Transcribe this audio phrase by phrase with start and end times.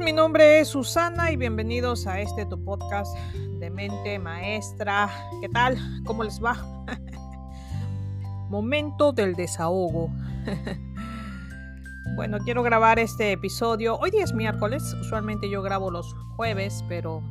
[0.00, 3.16] mi nombre es Susana y bienvenidos a este tu podcast
[3.60, 5.10] de mente maestra.
[5.40, 5.78] ¿Qué tal?
[6.04, 6.56] ¿Cómo les va?
[8.50, 10.10] Momento del desahogo.
[12.16, 13.96] bueno, quiero grabar este episodio.
[13.98, 17.22] Hoy día es miércoles, usualmente yo grabo los jueves, pero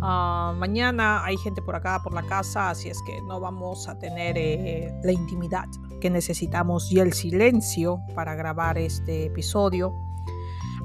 [0.00, 3.98] ah, mañana hay gente por acá, por la casa, así es que no vamos a
[3.98, 5.68] tener eh, la intimidad
[6.00, 9.94] que necesitamos y el silencio para grabar este episodio.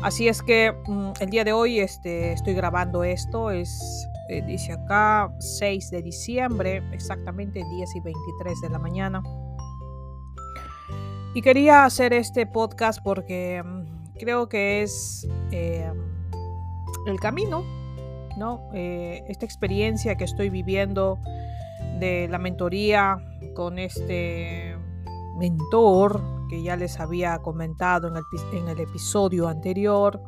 [0.01, 4.71] Así es que mm, el día de hoy este, estoy grabando esto, es, eh, dice
[4.73, 9.21] acá, 6 de diciembre, exactamente 10 y 23 de la mañana.
[11.35, 15.91] Y quería hacer este podcast porque mm, creo que es eh,
[17.05, 17.65] el camino,
[18.37, 18.69] ¿no?
[18.73, 21.19] Eh, esta experiencia que estoy viviendo
[21.99, 23.17] de la mentoría
[23.53, 24.77] con este
[25.37, 30.21] mentor que ya les había comentado en el, episodio anterior.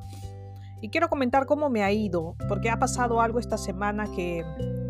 [0.81, 4.45] Y quiero comentar cómo me ha ido, porque ha pasado algo esta semana que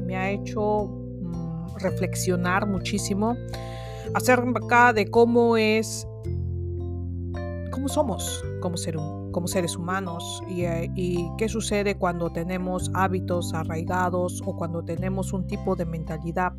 [0.06, 3.36] me ha hecho mm, reflexionar muchísimo
[4.14, 6.08] acerca de cómo es,
[7.72, 8.96] cómo somos como, ser,
[9.32, 15.48] como seres humanos eh, y qué sucede cuando tenemos hábitos arraigados o cuando tenemos un
[15.48, 16.54] tipo de mentalidad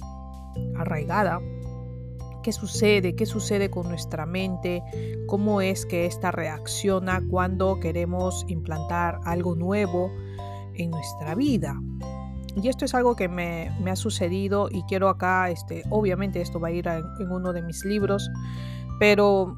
[0.77, 1.41] arraigada
[2.43, 4.83] qué sucede, qué sucede con nuestra mente,
[5.27, 10.11] cómo es que ésta reacciona cuando queremos implantar algo nuevo
[10.75, 11.81] en nuestra vida.
[12.55, 16.69] Y esto es algo que me, ha sucedido y quiero acá, este, obviamente esto va
[16.69, 18.31] a ir en, uno de mis libros,
[18.99, 19.57] pero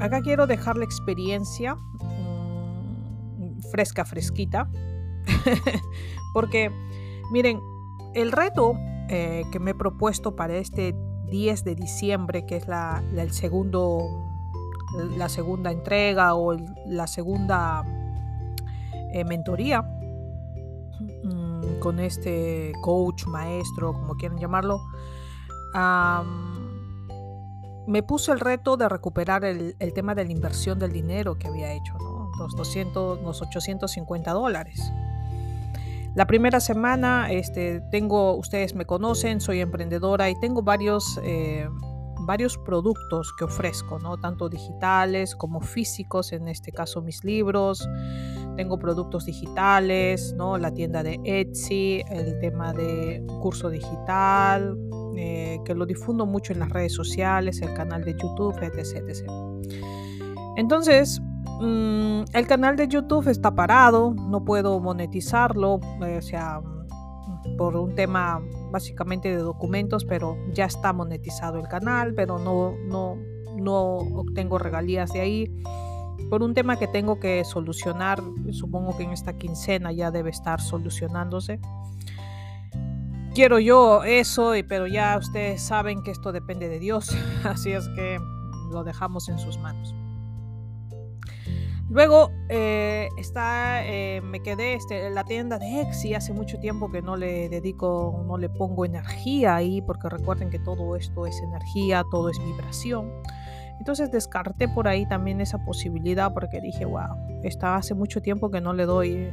[0.00, 4.70] acá quiero dejar la experiencia mm, fresca, fresquita,
[6.34, 6.70] porque
[7.32, 7.60] miren,
[8.14, 8.74] el reto
[9.08, 10.94] eh, que me he propuesto para este
[11.30, 14.08] 10 de diciembre, que es la, el segundo,
[15.16, 17.84] la segunda entrega o la segunda
[19.12, 24.80] eh, mentoría mm, con este coach, maestro, como quieran llamarlo,
[27.86, 31.72] me puse el reto de recuperar el, tema de la inversión del dinero que había
[31.72, 31.94] hecho,
[32.38, 34.92] los, 200, los 850 dólares.
[36.14, 41.68] La primera semana, este, tengo, ustedes me conocen, soy emprendedora y tengo varios, eh,
[42.20, 44.16] varios productos que ofrezco, ¿no?
[44.18, 47.88] tanto digitales como físicos, en este caso mis libros.
[48.56, 50.56] Tengo productos digitales, ¿no?
[50.56, 54.78] la tienda de Etsy, el tema de curso digital,
[55.16, 59.02] eh, que lo difundo mucho en las redes sociales, el canal de YouTube, etc.
[59.08, 59.28] etc.
[60.56, 61.20] Entonces,
[61.60, 66.60] Mm, el canal de YouTube está parado, no puedo monetizarlo, eh, o sea,
[67.56, 73.16] por un tema básicamente de documentos, pero ya está monetizado el canal, pero no, no,
[73.56, 75.62] no obtengo regalías de ahí.
[76.30, 80.60] Por un tema que tengo que solucionar, supongo que en esta quincena ya debe estar
[80.60, 81.60] solucionándose.
[83.34, 88.18] Quiero yo eso, pero ya ustedes saben que esto depende de Dios, así es que
[88.70, 89.94] lo dejamos en sus manos.
[91.94, 96.90] Luego eh, está, eh, me quedé este, en la tienda de Exi, hace mucho tiempo
[96.90, 101.40] que no le dedico, no le pongo energía ahí, porque recuerden que todo esto es
[101.40, 103.12] energía, todo es vibración.
[103.78, 108.60] Entonces descarté por ahí también esa posibilidad porque dije, wow, está hace mucho tiempo que
[108.60, 109.32] no le doy,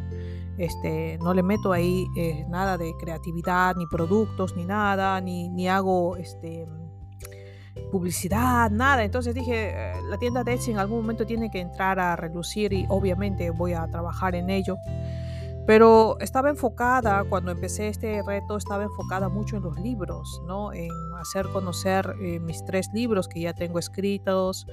[0.60, 5.68] este, no le meto ahí eh, nada de creatividad, ni productos, ni nada, ni, ni
[5.68, 6.68] hago este,
[7.92, 9.04] publicidad, nada.
[9.04, 12.74] Entonces dije, eh, la tienda de Etsy en algún momento tiene que entrar a relucir
[12.74, 14.78] y obviamente voy a trabajar en ello.
[15.68, 20.74] Pero estaba enfocada, cuando empecé este reto, estaba enfocada mucho en los libros, ¿no?
[20.74, 20.90] En
[21.20, 24.66] hacer conocer eh, mis tres libros que ya tengo escritos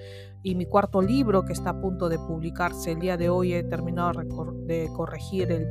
[0.43, 2.93] y mi cuarto libro que está a punto de publicarse.
[2.93, 4.23] El día de hoy he terminado
[4.67, 5.67] de corregir el,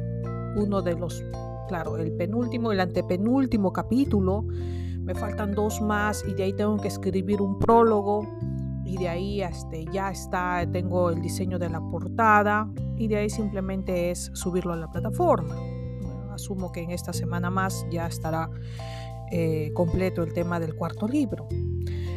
[0.55, 1.23] uno de los,
[1.67, 4.45] claro, el penúltimo, el antepenúltimo capítulo
[5.07, 8.27] me faltan dos más y de ahí tengo que escribir un prólogo
[8.83, 13.29] y de ahí este, ya está, tengo el diseño de la portada y de ahí
[13.29, 15.55] simplemente es subirlo a la plataforma.
[16.33, 18.49] asumo que en esta semana más ya estará
[19.31, 21.47] eh, completo el tema del cuarto libro.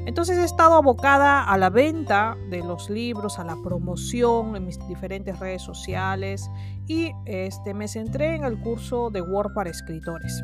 [0.05, 4.85] Entonces he estado abocada a la venta de los libros, a la promoción en mis
[4.89, 6.51] diferentes redes sociales
[6.89, 10.43] y este, me centré en el curso de Word para escritores.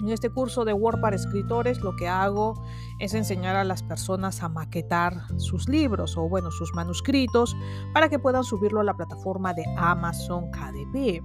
[0.00, 2.62] En este curso de Word para escritores lo que hago
[2.98, 7.56] es enseñar a las personas a maquetar sus libros o bueno, sus manuscritos
[7.92, 11.22] para que puedan subirlo a la plataforma de Amazon KDP.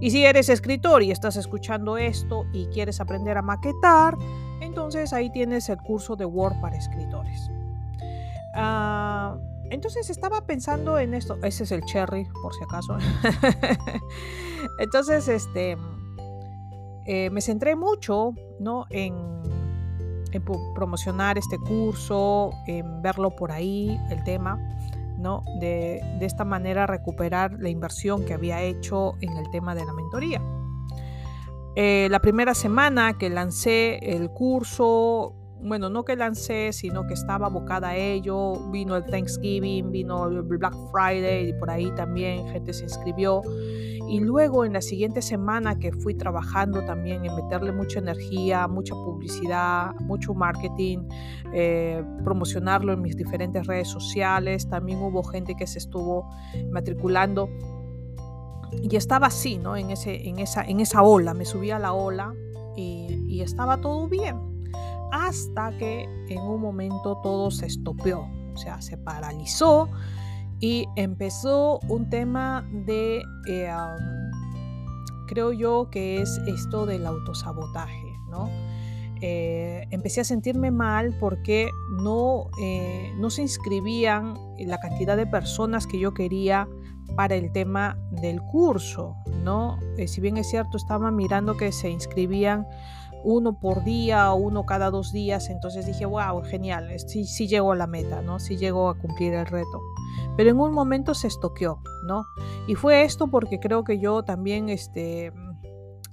[0.00, 4.16] Y si eres escritor y estás escuchando esto y quieres aprender a maquetar,
[4.60, 7.50] entonces ahí tienes el curso de Word para escritores.
[8.54, 9.36] Ah,
[9.70, 11.36] entonces estaba pensando en esto.
[11.42, 12.96] Ese es el cherry, por si acaso.
[14.78, 15.76] entonces, este,
[17.08, 18.84] eh, me centré mucho, ¿no?
[18.90, 19.38] En,
[20.74, 24.58] promocionar este curso, en verlo por ahí, el tema,
[25.18, 25.42] ¿no?
[25.58, 29.92] De, de esta manera recuperar la inversión que había hecho en el tema de la
[29.94, 30.42] mentoría.
[31.80, 37.46] Eh, la primera semana que lancé el curso, bueno, no que lancé, sino que estaba
[37.46, 38.70] abocada a ello.
[38.70, 43.42] Vino el Thanksgiving, vino el Black Friday y por ahí también gente se inscribió.
[44.08, 48.94] Y luego en la siguiente semana que fui trabajando también en meterle mucha energía, mucha
[48.94, 51.08] publicidad, mucho marketing,
[51.52, 54.68] eh, promocionarlo en mis diferentes redes sociales.
[54.68, 56.26] También hubo gente que se estuvo
[56.70, 57.50] matriculando.
[58.82, 59.76] Y estaba así, ¿no?
[59.76, 62.34] En, ese, en, esa, en esa ola, me subía a la ola
[62.76, 64.57] y, y estaba todo bien
[65.12, 69.88] hasta que en un momento todo se estopeó, o sea, se paralizó
[70.60, 73.72] y empezó un tema de, eh,
[75.28, 78.50] creo yo que es esto del autosabotaje, ¿no?
[79.20, 81.70] Eh, empecé a sentirme mal porque
[82.02, 86.68] no, eh, no se inscribían la cantidad de personas que yo quería
[87.16, 89.78] para el tema del curso, ¿no?
[90.06, 92.66] si bien es cierto, estaba mirando que se inscribían
[93.24, 97.76] uno por día uno cada dos días, entonces dije, wow, genial, sí, sí llego a
[97.76, 98.38] la meta, ¿no?
[98.38, 99.80] Sí llego a cumplir el reto.
[100.36, 102.24] Pero en un momento se estoqueó, ¿no?
[102.66, 105.32] Y fue esto porque creo que yo también, este,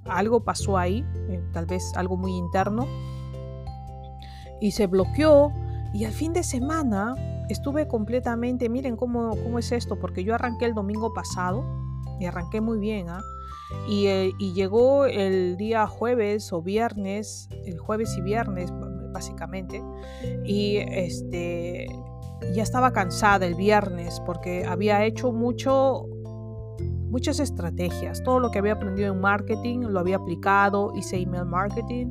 [0.04, 2.86] algo pasó ahí, eh, tal vez algo muy interno,
[4.60, 5.52] y se bloqueó,
[5.92, 7.14] y al fin de semana
[7.48, 11.64] estuve completamente, miren cómo, cómo es esto, porque yo arranqué el domingo pasado,
[12.20, 13.22] y arranqué muy bien, ¿ah?
[13.88, 18.72] Eh, y, llegó el día jueves o viernes, el jueves y viernes
[19.12, 19.82] básicamente,
[20.44, 21.86] y este,
[22.54, 26.06] ya estaba cansada el viernes porque había hecho mucho,
[27.10, 28.22] muchas estrategias.
[28.22, 32.08] Todo lo que había aprendido en marketing lo había aplicado, hice email marketing,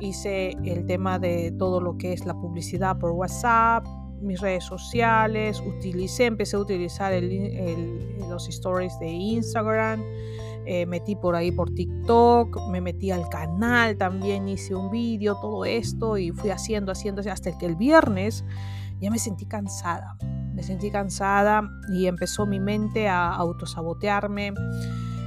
[0.00, 3.86] hice el tema de todo lo que es la publicidad por WhatsApp,
[4.20, 7.12] mis redes sociales, utilicé, empecé a utilizar
[8.28, 10.02] los stories de Instagram,
[10.66, 15.64] eh, metí por ahí por TikTok, me metí al canal también, hice un vídeo, todo
[15.64, 18.44] esto y fui haciendo, haciendo, hasta que el viernes
[19.00, 20.16] ya me sentí cansada,
[20.54, 21.62] me sentí cansada
[21.92, 24.52] y empezó mi mente a autosabotearme,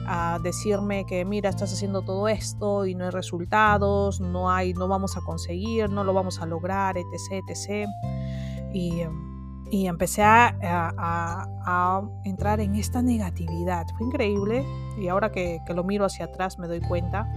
[0.06, 4.88] a decirme que mira, estás haciendo todo esto y no hay resultados, no hay, no
[4.88, 7.90] vamos a conseguir, no lo vamos a lograr, etc, etc.
[8.74, 9.04] Y
[9.74, 11.50] y empecé a,
[12.24, 13.88] entrar en esta negatividad.
[13.98, 14.64] Fue increíble
[15.00, 17.28] y ahora que, lo miro hacia atrás me doy cuenta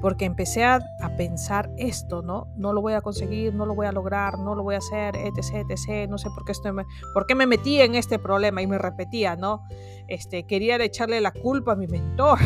[0.00, 0.80] porque empecé a,
[1.16, 2.48] pensar esto, ¿no?
[2.56, 5.16] No lo voy a conseguir, no lo voy a lograr, no lo voy a hacer,
[5.16, 6.72] etc, etc, no sé por qué, estoy,
[7.14, 9.62] por qué me metí en este problema y me repetía, ¿no?
[10.08, 12.38] Este, quería echarle la culpa a mi mentor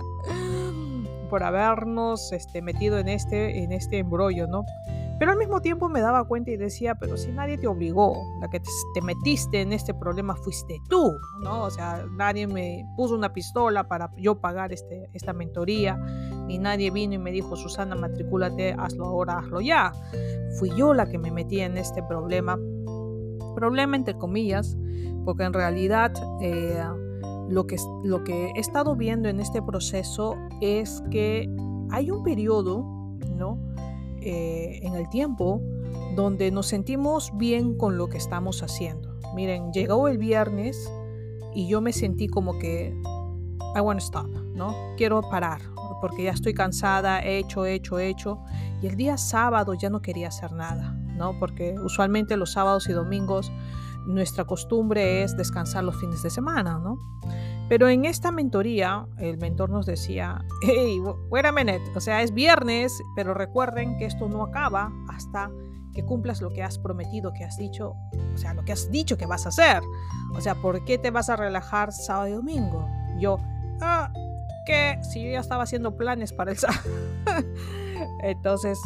[1.30, 4.64] por habernos este, metido en este, en este embrollo, ¿no?
[5.20, 8.48] Pero al mismo tiempo me daba cuenta y decía, pero si nadie te obligó, la
[8.48, 11.12] que te, metiste en este problema fuiste tú,
[11.42, 11.64] ¿no?
[11.64, 15.98] O sea, nadie me puso una pistola para yo pagar este, esta mentoría,
[16.46, 19.92] ni nadie vino y me dijo, Susana, matricúlate, hazlo ahora, hazlo ya.
[20.58, 22.58] Fui yo la que me metí en este problema.
[23.54, 24.74] Problema entre comillas,
[25.26, 26.12] porque en realidad...
[26.40, 26.82] Eh,
[27.50, 31.52] lo que, lo que he estado viendo en este proceso es que
[31.90, 32.84] hay un periodo,
[33.36, 33.58] ¿no?
[34.20, 35.62] Eh, en el tiempo
[36.14, 39.18] donde nos sentimos bien con lo que estamos haciendo.
[39.34, 40.90] Miren, llegó el viernes
[41.54, 42.94] y yo me sentí como que
[43.74, 44.74] I want to stop, ¿no?
[44.96, 45.60] Quiero parar
[46.00, 48.38] porque ya estoy cansada, he hecho, he hecho, he hecho.
[48.82, 51.38] Y el día sábado ya no quería hacer nada, ¿no?
[51.38, 53.52] Porque usualmente los sábados y domingos
[54.14, 56.98] nuestra costumbre es descansar los fines de semana, ¿no?
[57.68, 61.00] Pero en esta mentoría, el mentor nos decía, hey,
[61.30, 65.50] wait a minute, o sea, es viernes, pero recuerden que esto no acaba hasta
[65.94, 67.94] que cumplas lo que has prometido, que has dicho,
[68.34, 69.82] o sea, lo que has dicho que vas a hacer.
[70.34, 72.88] O sea, ¿por qué te vas a relajar sábado y domingo?
[73.18, 73.38] Yo,
[73.80, 74.12] ah,
[74.66, 76.80] que si yo ya estaba haciendo planes para el sábado.
[78.22, 78.80] Entonces,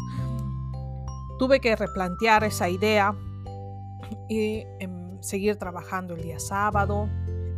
[1.39, 3.15] tuve que replantear esa idea
[4.29, 7.09] y em, seguir trabajando el día sábado,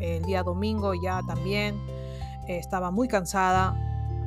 [0.00, 1.74] el día domingo ya también
[2.46, 3.74] eh, estaba muy cansada.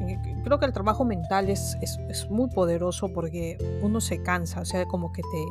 [0.02, 4.66] Eh, creo que el trabajo mental es, es, muy poderoso porque uno se cansa, o
[4.66, 5.46] sea, como que te,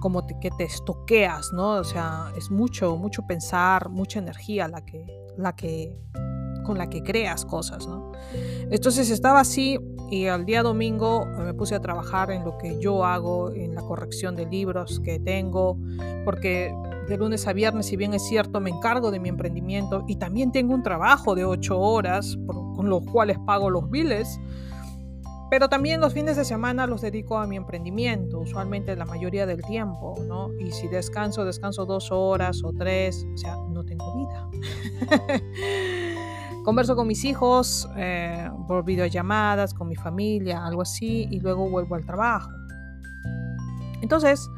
[0.00, 1.72] como que te estoqueas, ¿no?
[1.72, 5.96] O sea, es mucho, mucho pensar, mucha energía la que, la que,
[6.64, 8.12] con la que creas cosas, ¿no?
[8.70, 9.78] Entonces estaba así
[10.10, 13.82] y al día domingo me puse a trabajar en lo que yo hago, en la
[13.82, 15.78] corrección de libros que tengo,
[16.24, 16.72] porque
[17.12, 20.50] de lunes a viernes, si bien es cierto, me encargo de mi emprendimiento y también
[20.50, 24.40] tengo un trabajo de ocho horas con los cuales pago los biles.
[25.50, 29.60] Pero también los fines de semana los dedico a mi emprendimiento, usualmente la mayoría del
[29.60, 30.48] tiempo, ¿no?
[30.58, 34.48] Y si descanso, descanso dos horas o tres, o sea, no tengo vida.
[36.64, 41.96] Converso con mis hijos eh, por videollamadas, con mi familia, algo así, y luego vuelvo
[41.96, 42.50] al trabajo.
[44.00, 44.48] Entonces,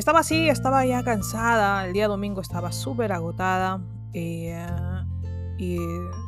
[0.00, 3.82] estaba así, estaba ya cansada, el día domingo estaba súper agotada
[4.14, 4.66] eh,
[5.58, 5.78] y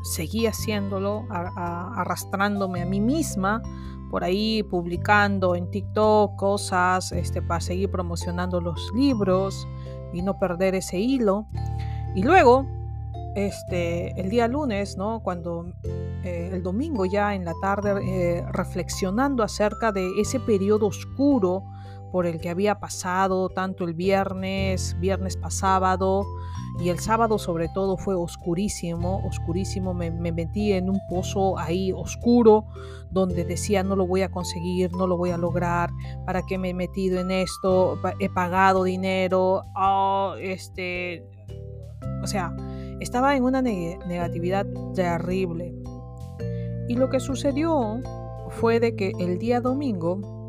[0.05, 3.63] seguía haciéndolo, arrastrándome a mí misma
[4.11, 9.67] por ahí publicando en TikTok cosas este, para seguir promocionando los libros
[10.13, 11.47] y no perder ese hilo.
[12.15, 12.67] Y luego
[13.35, 15.21] este, el día lunes, ¿no?
[15.21, 21.65] Cuando eh, el domingo ya en la tarde, eh, reflexionando acerca de ese periodo oscuro
[22.13, 26.25] por el que había pasado tanto el viernes, viernes pasado
[26.79, 31.93] y el sábado sobre todo fue oscurísimo, oscurísimo, me, me, metí en un pozo ahí
[31.93, 32.67] oscuro
[33.11, 35.91] donde decía no lo voy a conseguir, no lo voy a lograr,
[36.25, 37.99] ¿para qué me he metido en esto?
[38.21, 41.27] He pagado dinero, oh, este,
[42.23, 42.55] o sea,
[43.01, 45.75] estaba en una negatividad terrible.
[46.89, 48.01] Y lo que sucedió
[48.51, 50.42] fue de que el día domingo,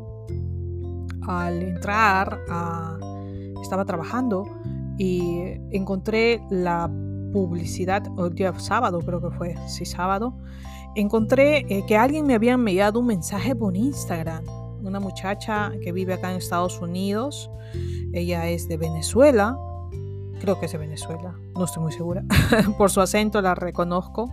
[1.26, 2.98] al entrar, a,
[3.62, 4.44] estaba trabajando
[4.98, 5.40] y
[5.70, 6.90] encontré la
[7.32, 10.34] publicidad, el día sábado creo que fue, sí, sábado,
[10.94, 14.44] encontré eh, que alguien me había enviado un mensaje por Instagram.
[14.82, 17.50] Una muchacha que vive acá en Estados Unidos,
[18.12, 19.58] ella es de Venezuela,
[20.40, 22.22] creo que es de Venezuela, no estoy muy segura,
[22.78, 24.30] por su acento la reconozco.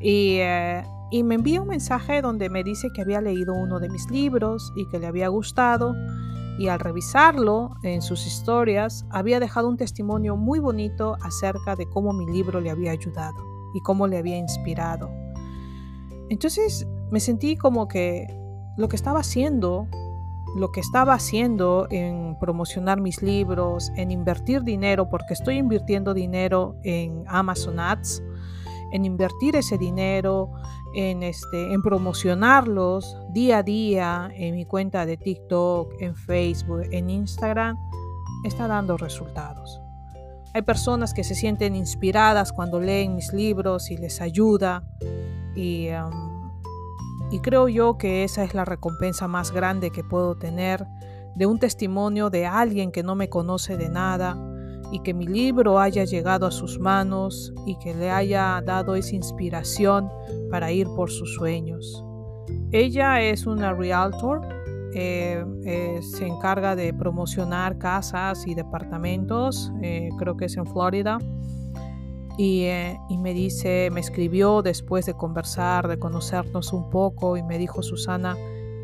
[0.00, 3.88] Y, eh, y, me envía un mensaje donde me dice que había leído uno de
[3.88, 5.94] mis libros y que le había gustado.
[6.58, 12.12] Y al revisarlo en sus historias, había dejado un testimonio muy bonito acerca de cómo
[12.12, 13.36] mi libro le había ayudado
[13.74, 15.10] y cómo le había inspirado.
[16.30, 18.26] Entonces me sentí como que
[18.76, 19.86] lo que estaba haciendo
[20.56, 26.76] lo que estaba haciendo en promocionar mis libros, en invertir dinero, porque estoy invirtiendo dinero
[26.82, 28.22] en Amazon Ads,
[28.92, 30.50] en invertir ese dinero,
[30.94, 37.10] en, este, en promocionarlos día a día en mi cuenta de TikTok, en Facebook, en
[37.10, 37.76] Instagram,
[38.44, 39.80] está dando resultados.
[40.54, 44.84] Hay personas que se sienten inspiradas cuando leen mis libros y les ayuda.
[45.54, 46.36] Y um,
[47.30, 50.86] y creo yo que esa es la recompensa más grande que puedo tener
[51.34, 54.38] de un testimonio de alguien que no me conoce de nada
[54.92, 59.14] y que mi libro haya llegado a sus manos y que le haya dado esa
[59.14, 60.08] inspiración
[60.50, 62.04] para ir por sus sueños.
[62.72, 64.40] Ella es una realtor,
[64.94, 71.18] eh, eh, se encarga de promocionar casas y departamentos, eh, creo que es en Florida
[72.38, 77.56] eh, y, me dice, me escribió después de conversar, de conocernos un poco y me
[77.56, 78.36] dijo, Susana,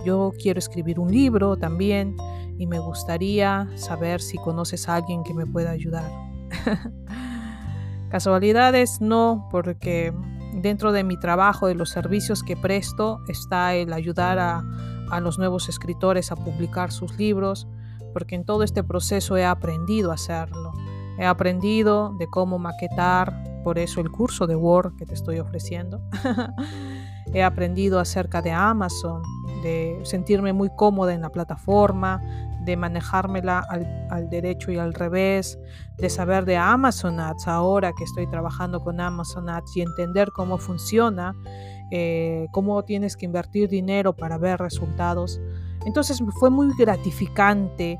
[0.04, 2.16] yo quiero escribir un libro también
[2.58, 6.10] y me gustaría saber si conoces a alguien que me pueda ayudar.
[8.10, 10.12] Casualidades no, porque
[10.54, 14.62] dentro de mi trabajo, de los servicios que presto, está el ayudar a,
[15.10, 17.66] a los nuevos escritores a publicar sus libros,
[18.12, 20.72] porque en todo este proceso he aprendido a hacerlo.
[21.18, 26.02] He aprendido de cómo maquetar, por eso el curso de Word que te estoy ofreciendo.
[27.32, 29.22] He aprendido acerca de Amazon,
[29.62, 32.20] de sentirme muy cómoda en la plataforma,
[32.64, 33.64] de manejármela
[34.10, 35.58] al, derecho y al revés,
[35.98, 40.58] de saber de Amazon Ads ahora que estoy trabajando con Amazon Ads y entender cómo
[40.58, 41.34] funciona,
[41.90, 45.40] eh, cómo tienes que invertir dinero para ver resultados.
[45.86, 47.98] Entonces fue muy gratificante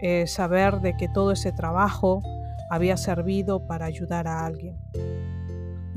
[0.00, 2.22] eh, saber de que todo ese trabajo
[2.70, 4.76] había servido para ayudar a alguien.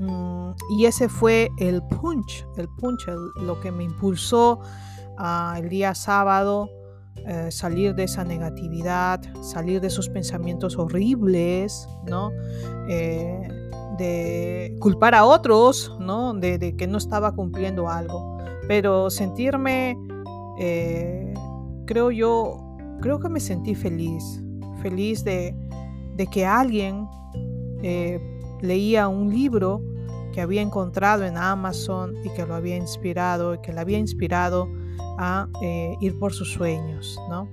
[0.06, 3.08] Mm, y ese fue el punch, el punch,
[3.42, 4.60] lo que me impulsó
[5.58, 6.70] el día sábado
[7.28, 12.32] eh, salir de esa negatividad, salir de esos pensamientos horribles, ¿no?
[12.88, 13.48] Eh,
[13.98, 16.34] de culpar a otros, ¿no?
[16.34, 18.38] De, que no estaba cumpliendo algo.
[18.68, 19.98] Pero sentirme,
[20.60, 21.34] eh,
[21.86, 24.44] creo yo, creo que me sentí feliz,
[24.84, 25.56] feliz de,
[26.16, 27.08] de que alguien
[28.62, 29.82] leía un libro
[30.36, 34.68] que había encontrado en Amazon y que lo había inspirado y que le había inspirado
[35.18, 37.48] a eh, ir por sus sueños, ¿no?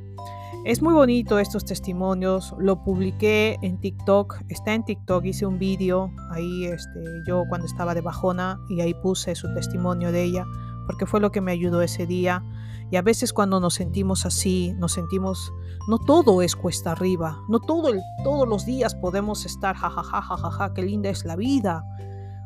[0.64, 6.10] Es muy bonito estos testimonios, lo publiqué en TikTok, está en TikTok, hice un vídeo
[6.30, 10.44] ahí este, yo cuando estaba de bajona y ahí puse su testimonio de ella
[10.86, 12.44] porque fue lo que me ayudó ese día.
[12.90, 15.52] Y a veces cuando nos sentimos así, nos sentimos,
[15.88, 17.92] no todo es cuesta arriba, no todo
[18.24, 21.84] todos los días podemos estar, jajaja, jajaja, ja, ja, qué linda es la vida.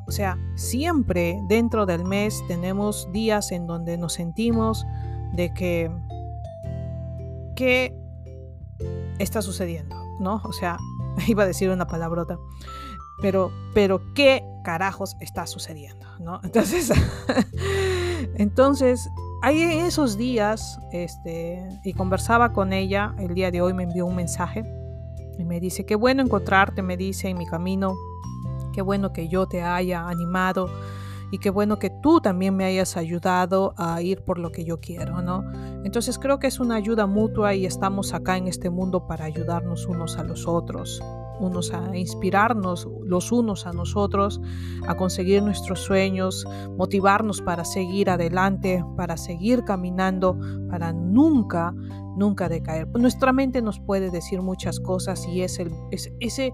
[0.06, 4.86] O sea, siempre dentro del mes tenemos días en donde nos sentimos
[5.32, 5.90] de que,
[7.56, 7.96] ¿qué
[9.18, 9.96] está sucediendo?
[10.20, 10.40] ¿No?
[10.44, 10.78] O sea,
[11.26, 12.38] iba a decir una palabrota,
[13.20, 16.06] pero, pero ¿qué carajos está sucediendo?
[16.20, 16.40] ¿No?
[16.44, 16.92] Entonces,
[18.36, 19.08] entonces,
[19.42, 24.16] hay esos días, este, y conversaba con ella, el día de hoy me envió un
[24.16, 24.64] mensaje
[25.38, 27.94] y me dice, qué bueno encontrarte, me dice, en mi camino
[28.76, 30.68] qué bueno que yo te haya animado
[31.30, 34.80] y qué bueno que tú también me hayas ayudado a ir por lo que yo
[34.80, 35.50] quiero, ¿no?
[35.82, 39.86] Entonces creo que es una ayuda mutua y estamos acá en este mundo para ayudarnos
[39.86, 41.00] unos a los otros,
[41.40, 44.42] unos a inspirarnos los unos a nosotros,
[44.86, 51.72] a conseguir nuestros sueños, motivarnos para seguir adelante, para seguir caminando, para nunca,
[52.14, 52.88] nunca decaer.
[52.88, 56.52] Nuestra mente nos puede decir muchas cosas y es el, es, ese,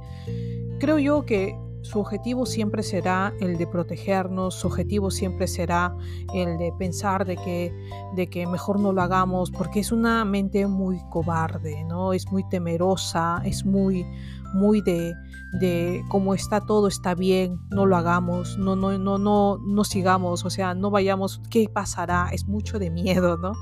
[0.79, 5.95] creo yo que su objetivo siempre será el de protegernos, su objetivo siempre será
[6.33, 7.73] el de pensar de que,
[8.15, 12.13] de que mejor no lo hagamos, porque es una mente muy cobarde, ¿no?
[12.13, 14.07] Es muy temerosa, es muy,
[14.55, 15.13] muy de,
[15.61, 20.45] de cómo está todo, está bien, no lo hagamos, no, no, no, no, no sigamos,
[20.45, 22.29] o sea, no vayamos, ¿qué pasará?
[22.33, 23.53] Es mucho de miedo, ¿no?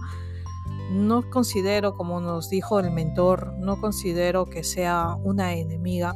[0.92, 6.14] No considero, como nos dijo el mentor, no considero que sea una enemiga,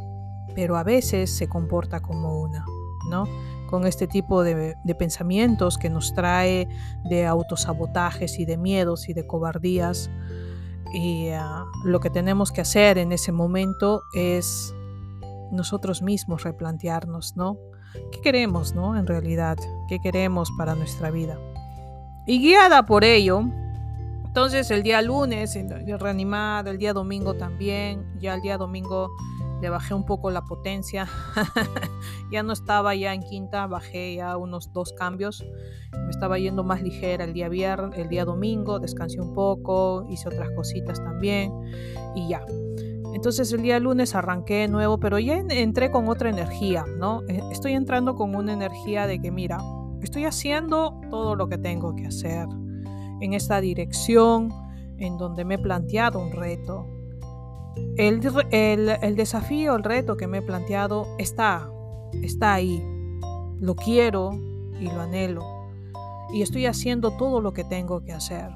[0.55, 2.65] pero a veces se comporta como una,
[3.11, 3.25] ¿no?
[3.69, 6.69] Con este tipo de, pensamientos que nos trae
[7.05, 10.11] de autosabotajes y de miedos y de cobardías.
[10.93, 14.75] Y ah, lo que tenemos que hacer en ese momento es
[15.51, 17.59] nosotros mismos replantearnos, ¿no?
[18.13, 18.97] ¿Qué queremos, ¿no?
[18.97, 19.57] En realidad,
[19.89, 21.39] ¿qué queremos para nuestra vida?
[22.27, 23.43] Y guiada por ello,
[24.35, 25.57] entonces el día lunes,
[26.01, 29.11] reanimada, el día domingo también, ya el día domingo
[29.71, 31.09] bajé un poco la potencia.
[32.31, 35.45] ya no estaba ya en quinta, bajé ya unos dos cambios.
[35.93, 40.29] Me estaba yendo más ligera el día viernes, el día domingo, descansé un poco, hice
[40.29, 41.53] otras cositas también
[42.15, 42.45] y ya.
[43.15, 47.23] Entonces el día lunes arranqué de nuevo, pero ya entré con otra energía, ¿no?
[47.29, 49.59] Eh, estoy entrando con una energía de que, mira,
[50.03, 52.49] estoy haciendo todo lo que tengo que hacer
[53.21, 54.53] en esta dirección
[54.99, 56.87] en donde me he planteado un reto,
[57.97, 58.21] el,
[59.17, 61.69] desafío, el reto que me he planteado está,
[62.23, 62.83] está ahí.
[63.61, 64.33] Lo quiero
[64.81, 65.43] y lo anhelo.
[66.33, 68.51] Y estoy haciendo todo lo que tengo que hacer.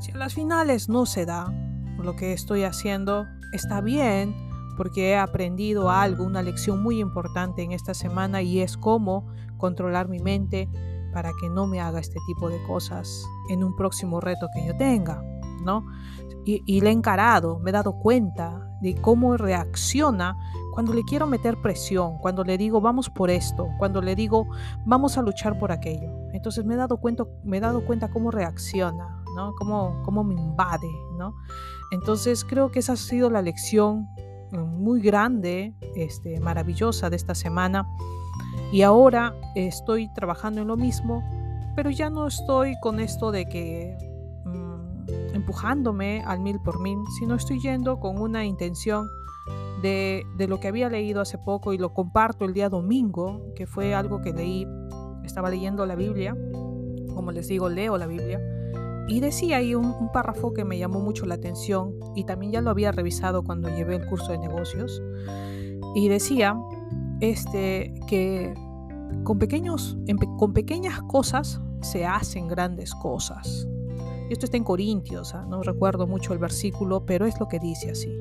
[0.00, 1.52] Si a las finales no se da
[1.98, 4.34] lo que estoy haciendo, está bien
[4.76, 10.08] porque he aprendido algo, una lección muy importante en esta semana y es cómo controlar
[10.08, 10.68] mi mente
[11.12, 14.76] para que no me haga este tipo de cosas en un próximo reto que yo
[14.76, 15.22] tenga,
[15.62, 15.86] ¿no?
[16.44, 20.36] Y, y le he encarado, me he dado cuenta de cómo reacciona
[20.74, 24.46] cuando le quiero meter presión, cuando le digo vamos por esto, cuando le digo
[24.84, 26.10] vamos a luchar por aquello.
[26.32, 29.54] Entonces me he dado cuenta, me he dado cuenta cómo reacciona, ¿no?
[29.56, 31.36] Cómo, cómo me invade, ¿no?
[31.92, 34.08] Entonces creo que esa ha sido la lección
[34.52, 37.86] eh, muy grande, este, maravillosa de esta semana.
[38.72, 41.22] Y ahora estoy trabajando en lo mismo,
[41.76, 43.96] pero ya no estoy con esto de que
[45.44, 49.10] empujándome al mil por mil, sino estoy yendo con una intención
[49.82, 53.66] de, de, lo que había leído hace poco y lo comparto el día domingo, que
[53.66, 54.66] fue algo que leí,
[55.22, 56.34] estaba leyendo la Biblia,
[57.14, 58.40] como les digo, leo la Biblia,
[59.06, 62.62] y decía ahí un, un párrafo que me llamó mucho la atención y también ya
[62.62, 65.02] lo había revisado cuando llevé el curso de negocios,
[65.94, 66.56] y decía
[67.20, 68.54] este, que
[69.24, 69.96] con, pequeños,
[70.38, 73.68] con pequeñas cosas se hacen grandes cosas.
[74.30, 75.44] Esto está en Corintios, ¿ah?
[75.46, 78.16] no recuerdo mucho el versículo, pero es lo que dice así.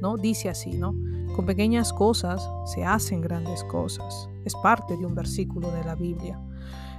[0.00, 0.16] ¿No?
[0.16, 0.94] Dice así, ¿no?
[1.34, 4.28] Con pequeñas cosas se hacen grandes cosas.
[4.44, 6.40] Es parte de un versículo de la Biblia.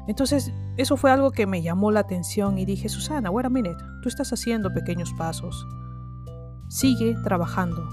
[0.08, 3.84] Entonces, eso fue algo que me llamó la atención y dije, Susana, wait a minute,
[4.02, 5.68] tú estás haciendo pequeños pasos.
[6.70, 7.90] Sigue trabajando.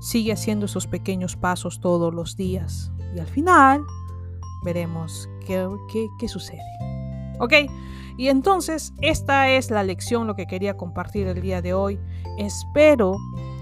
[0.00, 2.90] Sigue haciendo esos pequeños pasos todos los días.
[3.14, 3.82] Y al final
[4.64, 6.60] veremos qué, qué, qué sucede.
[7.42, 7.54] ¿Ok?
[8.16, 11.98] Y entonces esta es la lección, lo que quería compartir el día de hoy.
[12.38, 13.16] Espero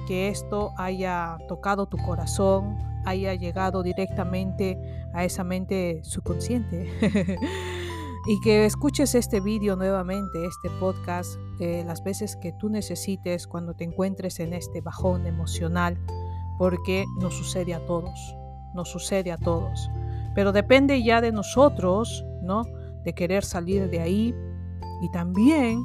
[0.07, 4.79] que esto haya tocado tu corazón, haya llegado directamente
[5.15, 6.91] a esa mente subconsciente.
[8.29, 13.73] y que escuches este vídeo nuevamente, este podcast, eh, las veces que tú necesites cuando
[13.73, 15.99] te encuentres en este bajón emocional,
[16.59, 18.37] porque nos sucede a todos,
[18.75, 19.89] nos sucede a todos.
[20.35, 22.67] Pero depende ya de nosotros, ¿no?
[23.05, 24.35] De querer salir de ahí
[25.03, 25.83] y también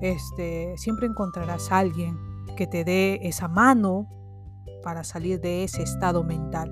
[0.00, 2.18] este, siempre encontrarás a alguien
[2.56, 4.08] que te dé esa mano
[4.82, 6.70] para salir de ese estado mental.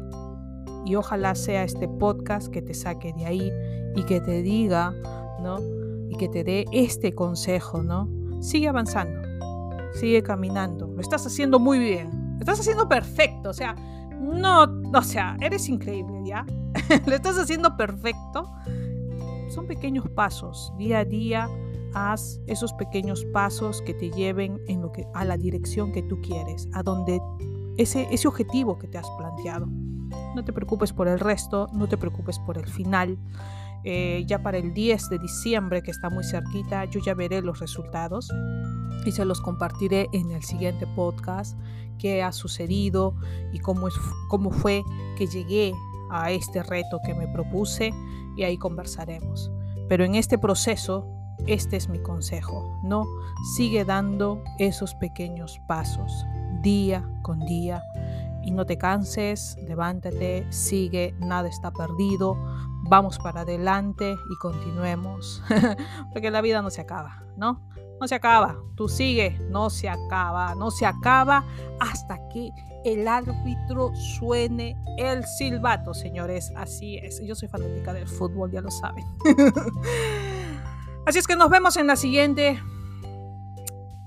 [0.85, 3.53] Y ojalá sea este podcast que te saque de ahí
[3.95, 4.93] y que te diga,
[5.43, 5.59] ¿no?
[6.09, 8.09] Y que te dé este consejo, ¿no?
[8.41, 9.21] Sigue avanzando,
[9.95, 13.75] sigue caminando, lo estás haciendo muy bien, lo estás haciendo perfecto, o sea,
[14.21, 16.47] no, o sea, eres increíble, ¿ya?
[17.07, 18.51] lo estás haciendo perfecto.
[19.49, 21.49] Son pequeños pasos, día a día
[21.95, 24.61] haz esos pequeños pasos que te lleven
[25.15, 27.21] a la dirección que tú quieres, a donde
[27.77, 29.67] ese, ese objetivo que te has planteado.
[30.35, 33.19] No te preocupes por el resto, no te preocupes por el final.
[33.85, 37.61] Eh, ya para el 10 de diciembre, que está muy cerquita, yo ya veré los
[37.61, 38.29] resultados
[39.07, 41.59] y se los compartiré en el siguiente podcast,
[41.99, 43.15] qué ha sucedido
[43.53, 43.95] y cómo, es,
[44.29, 44.83] cómo fue
[45.17, 45.73] que llegué
[46.11, 47.93] a este reto que me propuse
[48.37, 49.51] y ahí conversaremos.
[49.89, 51.07] Pero en este proceso
[51.47, 53.07] este es mi consejo, ¿no?
[53.57, 56.27] Sigue dando esos pequeños pasos
[56.63, 57.83] día con día
[58.43, 62.37] y no te canses, levántate, sigue, nada está perdido,
[62.89, 65.43] vamos para adelante y continuemos,
[66.13, 67.61] porque la vida no se acaba, ¿no?
[68.01, 71.45] No se acaba, tú sigues, no se acaba, no se acaba
[71.81, 72.51] hasta que
[72.85, 76.53] el árbitro suene el silbato, señores.
[76.57, 79.05] Así es, yo soy fanática del fútbol, ya lo saben.
[81.07, 82.61] Así es que nos vemos en la siguiente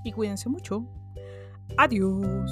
[0.04, 0.84] y cuídense mucho.
[1.76, 2.50] Adiós.